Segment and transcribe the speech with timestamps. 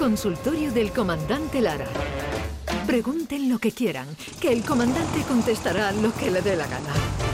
[0.00, 1.84] Consultorio del Comandante Lara.
[2.86, 4.06] Pregunten lo que quieran,
[4.40, 7.29] que el comandante contestará lo que le dé la gana.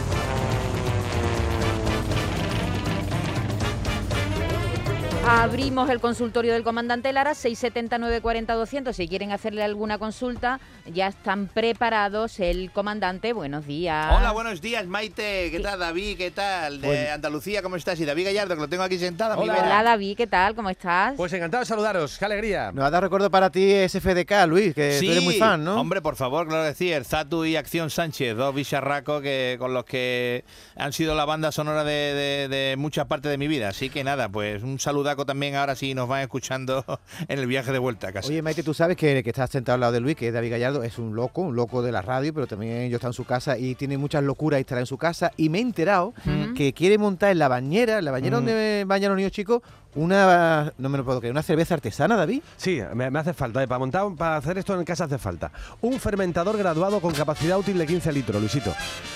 [5.29, 8.95] Abrimos el consultorio del comandante Lara, 679 40 200.
[8.95, 13.33] Si quieren hacerle alguna consulta, ya están preparados el comandante.
[13.33, 14.15] Buenos días.
[14.17, 15.51] Hola, buenos días, Maite.
[15.51, 16.17] ¿Qué tal, David?
[16.17, 16.81] ¿Qué tal?
[16.81, 17.99] De Andalucía, ¿cómo estás?
[17.99, 19.37] Y David Gallardo, que lo tengo aquí sentado.
[19.43, 19.83] mi Hola.
[19.83, 20.55] David, ¿qué tal?
[20.55, 21.15] ¿Cómo estás?
[21.17, 22.71] Pues encantado de saludaros, qué alegría.
[22.73, 25.81] Nos ha dado recuerdo para ti ese FDK, Luis, que tú eres muy fan, ¿no?
[25.81, 26.93] Hombre, por favor, claro que sí.
[26.93, 30.45] El Zatu y Acción Sánchez, dos bicharracos que, con los que
[30.77, 33.71] han sido la banda sonora de, de- de muchas partes de mi vida.
[33.71, 34.79] Así que nada, pues un
[35.25, 36.85] también ahora sí nos van escuchando
[37.29, 38.29] en el viaje de vuelta a casa.
[38.29, 40.35] Oye, Maite, tú sabes que el que está sentado al lado de Luis, que es
[40.35, 43.13] David Gallardo, es un loco, un loco de la radio, pero también yo está en
[43.13, 45.33] su casa y tiene muchas locuras instaladas en su casa.
[45.37, 46.13] Y me he enterado
[46.55, 49.63] que quiere montar en la bañera, en la bañera donde bañan los niños chicos,
[49.97, 52.43] una, no me lo puedo creer, una cerveza artesana, David.
[52.57, 55.51] Sí, me, me hace falta, eh, para montar, para hacer esto en casa hace falta.
[55.81, 58.75] Un fermentador graduado con capacidad útil de 15 litros, Luisito.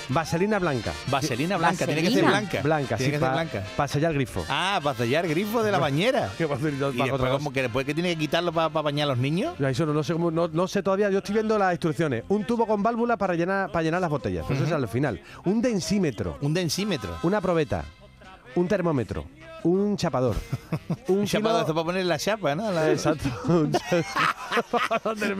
[0.09, 0.91] Vaselina blanca.
[1.07, 2.39] Vaselina blanca, tiene que ser Vaselina.
[2.39, 2.61] blanca.
[2.63, 3.87] Blanca, tiene sí, que ser para blanca.
[3.87, 4.45] sellar grifo.
[4.49, 6.29] Ah, para sellar grifo de la bañera.
[6.37, 9.17] Qué Y para después, como que después que tiene que quitarlo para bañar a los
[9.19, 9.59] niños.
[9.59, 12.23] Eso no, no sé cómo- no, no sé todavía, yo estoy viendo las instrucciones.
[12.29, 15.21] Un tubo con válvula para llenar, para llenar las botellas, pues eso es al final.
[15.45, 17.17] Un densímetro, Un densímetro.
[17.23, 17.85] una probeta,
[18.55, 19.25] un termómetro,
[19.63, 20.35] un chapador,
[21.07, 22.71] un Un chapador, kilo- esto para poner la chapa, ¿no?
[22.71, 23.29] La- Exacto.
[23.47, 23.71] Un.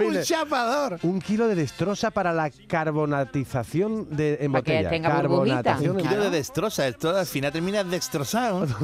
[0.06, 1.00] Un chapador.
[1.04, 4.90] Un kilo de destroza para la carbonatización de, en Para que botella.
[4.90, 5.64] tenga burbujita.
[5.64, 8.66] Carbonatación Un kilo de destroza, esto al final termina destrozado.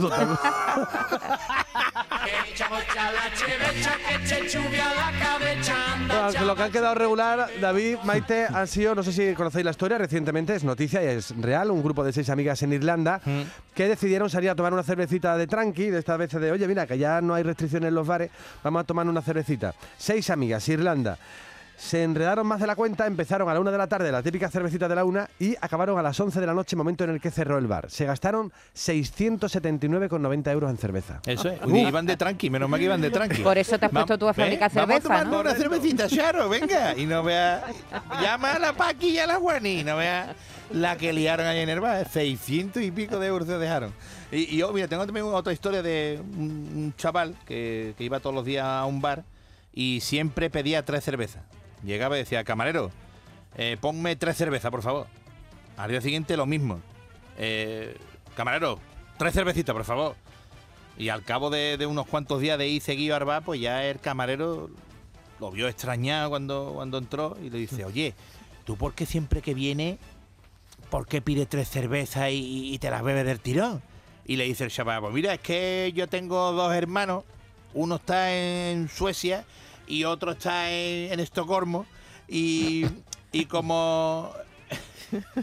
[6.08, 9.72] Bueno, lo que han quedado regular, David, Maite, han sido, no sé si conocéis la
[9.72, 13.22] historia, recientemente es noticia y es real, un grupo de seis amigas en Irlanda
[13.74, 16.88] que decidieron salir a tomar una cervecita de tranqui, de esta vez de, oye, mira,
[16.88, 18.32] que ya no hay restricciones en los bares,
[18.64, 19.74] vamos a tomar una cervecita.
[19.98, 21.18] Seis amigas, Irlanda.
[21.78, 24.50] Se enredaron más de la cuenta, empezaron a la una de la tarde, la típica
[24.50, 27.22] cervecita de la una, y acabaron a las 11 de la noche, momento en el
[27.22, 27.92] que cerró el bar.
[27.92, 31.22] Se gastaron 679,90 euros en cerveza.
[31.26, 31.60] Eso es.
[31.64, 33.44] Uy, iban de tranqui, menos mal que iban de tranqui.
[33.44, 35.42] Por eso te has puesto tú a fabricar Vamos cerveza, a tomar ¿no?
[35.42, 36.98] una cervecita, Charo, venga.
[36.98, 37.64] Y no vea.
[38.22, 39.84] Llama a la Paqui y a la Juani.
[39.84, 40.36] No vea
[40.72, 42.10] la que liaron ahí en el bar.
[42.10, 43.94] 600 y pico de euros se dejaron.
[44.32, 48.20] Y, y yo, mira, tengo también otra historia de un, un chaval que, que iba
[48.20, 49.24] todos los días a un bar
[49.74, 51.44] y siempre pedía tres cervezas.
[51.84, 52.92] Llegaba y decía, camarero,
[53.56, 55.08] eh, ponme tres cervezas, por favor.
[55.78, 56.80] Al día siguiente lo mismo.
[57.38, 57.96] Eh,
[58.36, 58.80] camarero,
[59.18, 60.16] tres cervecitas, por favor.
[60.98, 64.00] Y al cabo de, unos cuantos días de ir seguido al bar, pues ya el
[64.00, 64.70] camarero
[65.40, 68.16] lo vio extrañado cuando, cuando entró y le dice, oye,
[68.66, 70.00] ¿tú por qué siempre que viene,
[70.90, 73.84] por qué pides tres cervezas y, y te las bebes del tirón?
[74.26, 77.24] Y le dice el chaval, pues mira, es que yo tengo dos hermanos,
[77.76, 79.46] uno está en Suecia
[79.88, 81.86] y otro está en, en Estocolmo
[82.28, 82.86] y,
[83.32, 84.32] y como...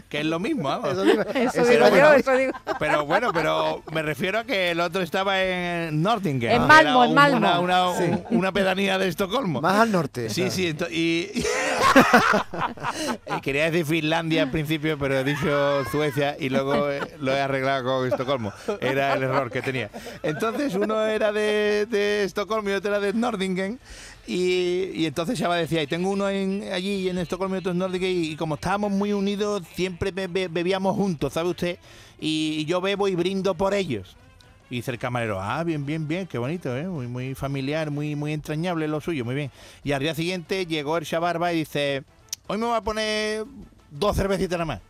[0.09, 0.91] que es lo mismo, vamos.
[0.91, 2.13] Eso digo, Eso digo yo, bueno.
[2.13, 2.51] eso digo.
[2.77, 6.51] Pero bueno, pero me refiero a que el otro estaba en Nordingen.
[6.51, 7.37] En Malmo, en un- Malmo.
[7.37, 9.61] Una, una, un- una pedanía de Estocolmo.
[9.61, 10.29] Más al norte.
[10.29, 11.43] Sí, sí, y...
[13.37, 17.41] y quería decir Finlandia al principio, pero he dicho Suecia y luego eh, lo he
[17.41, 18.53] arreglado con Estocolmo.
[18.79, 19.89] Era el error que tenía.
[20.23, 23.79] Entonces uno era de, de Estocolmo y otro era de Nordingen.
[24.27, 27.77] Y, y entonces Chava decía, y tengo uno en, allí en Estocolmo y otro en
[27.77, 31.77] Nordingen, y, como estábamos muy unidos, siempre be- be- bebíamos juntos, ¿sabe usted?
[32.19, 34.15] Y, yo bebo y brindo por ellos.
[34.71, 36.87] Y dice el camarero, ah, bien, bien, bien, qué bonito, ¿eh?
[36.87, 39.51] muy, muy familiar, muy, muy entrañable lo suyo, muy bien.
[39.83, 42.03] Y al día siguiente llegó el Shabarba y dice,
[42.47, 43.45] hoy me voy a poner
[43.91, 44.81] dos cervecitas nada más.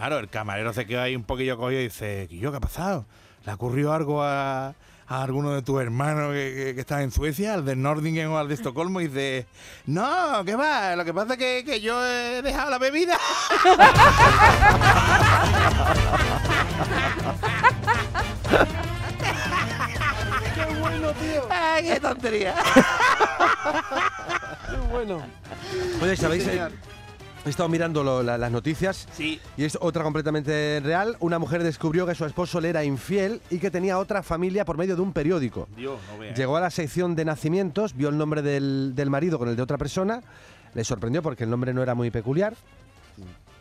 [0.00, 3.04] Claro, el camarero se quedó ahí un poquillo cogido y dice, ¿yo qué ha pasado?
[3.44, 7.76] ¿Le ocurrió algo a, a alguno de tus hermanos que, que, en Suecia, al de
[7.76, 9.02] Nordingen o al de Estocolmo?
[9.02, 9.46] Y dice,
[9.84, 10.96] no, ¿qué va?
[10.96, 13.18] Lo que pasa es que, que yo he dejado la bebida.
[20.54, 21.46] ¡Qué bueno, tío!
[21.50, 22.54] ¡Ay, qué tontería!
[24.70, 25.22] ¡Qué bueno!
[26.00, 26.48] Oye, ¿sabéis?
[27.46, 29.40] He estado mirando lo- la- las noticias Sí.
[29.56, 31.16] y es otra completamente real.
[31.20, 34.76] Una mujer descubrió que su esposo le era infiel y que tenía otra familia por
[34.76, 35.66] medio de un periódico.
[35.74, 36.36] Dios, no veas.
[36.36, 39.62] Llegó a la sección de nacimientos, vio el nombre del, del marido con el de
[39.62, 40.22] otra persona,
[40.74, 42.54] le sorprendió porque el nombre no era muy peculiar.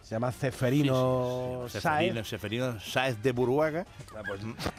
[0.04, 1.82] Se llama Ceferino Sí, sí.
[1.82, 2.14] Sáez.
[2.84, 3.86] Sáez de Buruaga.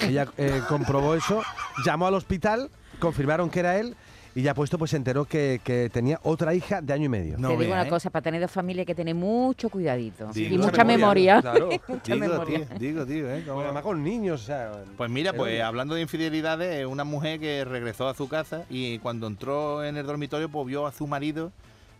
[0.00, 1.40] Ella eh, comprobó eso,
[1.86, 2.68] llamó al hospital,
[2.98, 3.96] confirmaron que era él
[4.34, 7.36] y ya puesto pues se enteró que, que tenía otra hija de año y medio.
[7.38, 7.88] No Te digo una ¿eh?
[7.88, 11.40] cosa, para tener dos familias hay que tener mucho cuidadito Sí, y mucha memoria.
[11.40, 11.68] Claro.
[11.88, 12.64] mucha Digo, memoria.
[12.66, 13.42] tío, digo, tío, ¿eh?
[13.44, 14.72] Bueno, además con niños, o sea...
[14.96, 15.62] Pues mira, Pero pues oye.
[15.62, 20.06] hablando de infidelidades, una mujer que regresó a su casa y cuando entró en el
[20.06, 21.50] dormitorio, pues vio a su marido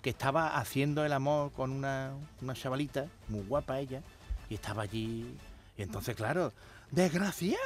[0.02, 4.00] que estaba haciendo el amor con una, una chavalita, muy guapa ella,
[4.48, 5.26] y estaba allí.
[5.76, 6.52] Y entonces, claro,
[6.90, 7.56] desgraciado,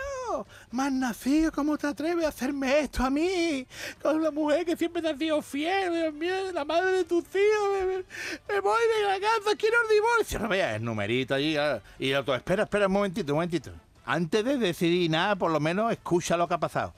[0.71, 3.67] más nacido, ¿cómo te atreves a hacerme esto a mí?
[4.03, 7.25] Con la mujer que siempre te ha sido fiel, Dios mío, la madre de tus
[7.25, 8.05] hijos,
[8.49, 10.39] me, me- voy de la casa, quiero el divorcio.
[10.39, 11.57] No veas, el numerito allí,
[11.99, 13.71] y otro, espera, espera un momentito, un momentito.
[14.07, 16.93] Antes de decidir nada, por lo menos escucha lo que ha pasado.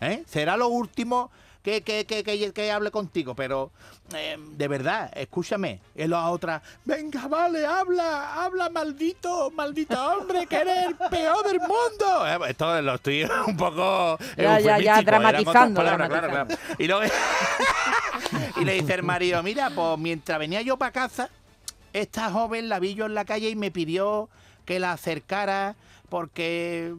[0.00, 0.24] ¿eh?
[0.26, 1.30] Será lo último
[1.68, 3.70] que, que, que, que, que hable contigo, pero
[4.14, 5.80] eh, de verdad, escúchame.
[5.94, 11.60] Y la otra, venga, vale, habla, habla, maldito, maldito hombre, que eres el peor del
[11.60, 12.26] mundo.
[12.26, 14.16] Eh, pues, Esto lo estoy un poco.
[14.36, 16.46] Ya, ya, ya, eufemístico, eran dramatizando, claro, claro.
[16.78, 17.02] Y, luego-
[18.60, 21.28] y le dice el marido, mira, pues mientras venía yo para casa,
[21.92, 24.28] esta joven la vi yo en la calle y me pidió
[24.64, 25.74] que la acercara
[26.08, 26.94] porque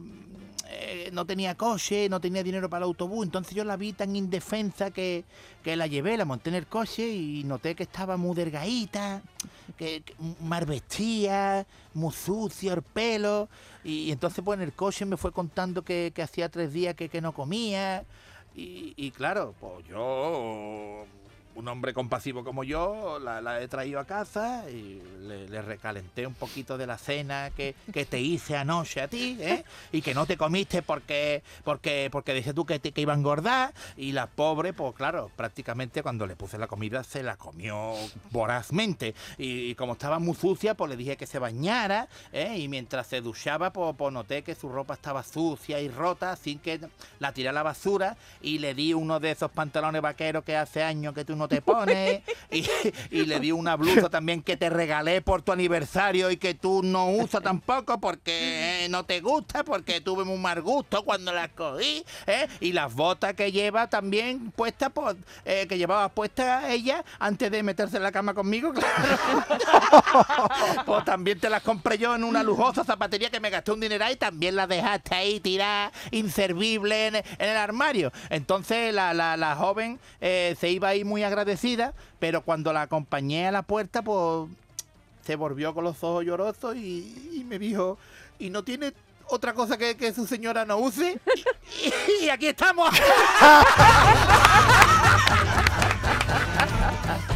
[0.72, 4.14] eh, no tenía coche, no tenía dinero para el autobús, entonces yo la vi tan
[4.14, 5.24] indefensa que,
[5.64, 9.20] que la llevé, la monté en el coche y noté que estaba muy delgadita,
[9.76, 13.48] que, que mal vestía, muy sucio el pelo,
[13.82, 17.08] y, entonces pues en el coche me fue contando que, que hacía tres días que,
[17.08, 18.04] que no comía,
[18.54, 21.04] y, y claro, pues yo,
[21.54, 26.34] un hombre compasivo como yo, la, he traído a casa y le, le recalenté un
[26.34, 29.64] poquito de la cena que, que te hice anoche a ti, ¿eh?
[29.92, 33.74] Y que no te comiste porque porque porque tú que, te, que iba a engordar.
[33.96, 37.94] Y la pobre, pues claro, prácticamente cuando le puse la comida se la comió
[38.30, 39.14] vorazmente.
[39.38, 42.58] Y, como estaba muy sucia, pues le dije que se bañara, ¿eh?
[42.58, 46.56] Y mientras se duchaba, pues, pues noté que su ropa estaba sucia y rota, así
[46.56, 46.80] que
[47.18, 50.82] la tiré a la basura y le di uno de esos pantalones vaqueros que hace
[50.82, 52.64] años que tú no te pones y,
[53.10, 56.82] y le di una blusa también que te regalé por tu aniversario y que tú
[56.84, 61.48] no usas tampoco porque eh, no te gusta, porque tuve muy mal gusto cuando las
[61.50, 62.46] cogí, ¿eh?
[62.60, 67.62] y las botas que lleva también puestas, por, eh, que llevaba puestas ella antes de
[67.62, 69.18] meterse en la cama conmigo, claro.
[70.86, 74.12] pues también te las compré yo en una lujosa zapatería que me gasté un dineral
[74.12, 78.12] y también las dejaste ahí tiradas, inservible en, en el armario.
[78.28, 83.48] Entonces la, la- la joven eh, se iba ahí muy agradecida, pero cuando la acompañé
[83.48, 84.50] a la puerta, pues
[85.24, 87.98] se volvió con los ojos llorosos y, y me dijo,
[88.38, 88.92] ¿y no tiene
[89.28, 91.18] otra cosa que, que su señora no use?
[92.20, 92.90] y, y aquí estamos.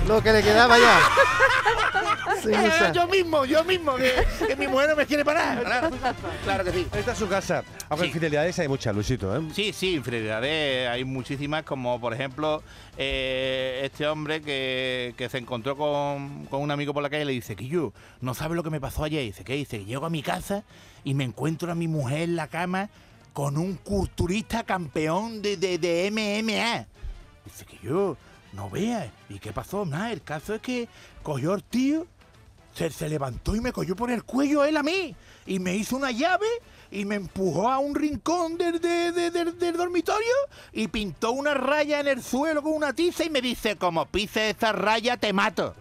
[0.08, 1.00] Lo que le quedaba ya.
[2.46, 4.12] Eh, yo mismo, yo mismo, que,
[4.46, 5.62] que mi mujer no me quiere parar.
[5.64, 5.90] Claro,
[6.44, 6.86] claro que sí.
[6.94, 7.64] Esta es su casa.
[7.88, 8.08] Aunque Sí.
[8.08, 9.40] infidelidades hay muchas, Luisito, ¿eh?
[9.54, 12.62] Sí, sí, infidelidades hay muchísimas, como por ejemplo
[12.98, 17.26] eh, este hombre que, que se encontró con, con un amigo por la calle y
[17.26, 19.22] le dice, yo, no sabes lo que me pasó ayer.
[19.22, 19.54] dice, ¿qué?
[19.54, 20.64] Dice, llego a mi casa
[21.04, 22.90] y me encuentro a mi mujer en la cama
[23.32, 26.86] con un culturista campeón de, de, de MMA.
[27.44, 28.16] Dice que yo,
[28.54, 29.08] no veas.
[29.28, 29.84] ¿Y qué pasó?
[29.84, 30.88] Nada, el caso es que
[31.22, 32.06] cogió el tío,
[32.74, 35.14] se, levantó y me cogió por el cuello él a mí.
[35.46, 36.46] Y me hizo una llave
[36.90, 40.32] y me empujó a un rincón del, de- de- del- del dormitorio
[40.72, 44.56] y pintó una raya en el suelo con una tiza y me dice, como pises
[44.56, 45.74] esa raya te mato.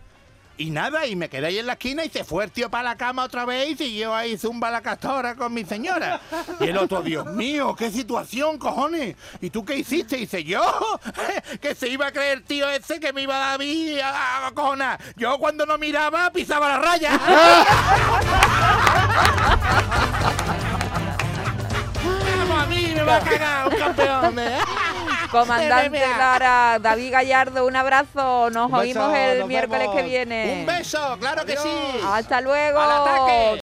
[0.55, 2.83] Y nada, y me quedé ahí en la esquina y se fue el tío para
[2.83, 6.21] la cama otra vez y siguió ahí zumba la castora con mi señora.
[6.59, 9.15] Y el otro, Dios mío, qué situación, cojones.
[9.41, 10.15] ¿Y tú qué hiciste?
[10.17, 10.61] Y dice, yo,
[11.61, 13.99] que se iba a creer el tío ese que me iba a dar a mí
[13.99, 14.99] a, a cojonar.
[15.15, 17.19] Yo cuando no miraba pisaba la raya.
[22.37, 24.39] Vamos a mí, me va a cagar un campeón.
[24.39, 24.57] ¿eh?
[25.33, 25.99] Comandante.
[26.17, 28.49] Lara, David Gallardo, un abrazo.
[28.49, 29.95] Nos Un beso, oímos el nos miércoles vemos.
[29.95, 30.55] que viene.
[30.59, 31.69] Un beso, claro que sí.
[32.05, 32.79] Hasta luego.
[32.79, 33.61] Al ataque.